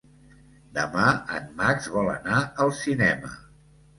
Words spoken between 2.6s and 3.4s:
al cinema.